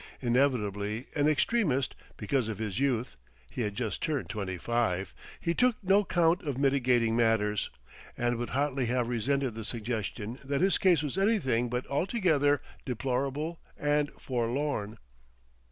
Inevitably 0.19 1.05
an 1.13 1.27
extremist, 1.29 1.93
because 2.17 2.47
of 2.47 2.57
his 2.57 2.79
youth, 2.79 3.17
(he 3.51 3.61
had 3.61 3.75
just 3.75 4.01
turned 4.01 4.29
twenty 4.29 4.57
five), 4.57 5.13
he 5.39 5.53
took 5.53 5.75
no 5.83 6.03
count 6.03 6.41
of 6.41 6.57
mitigating 6.57 7.15
matters, 7.15 7.69
and 8.17 8.37
would 8.37 8.49
hotly 8.49 8.87
have 8.87 9.07
resented 9.07 9.53
the 9.53 9.63
suggestion 9.63 10.39
that 10.43 10.59
his 10.59 10.79
case 10.79 11.03
was 11.03 11.19
anything 11.19 11.69
but 11.69 11.85
altogether 11.85 12.61
deplorable 12.83 13.59
and 13.77 14.11
forlorn. 14.13 14.97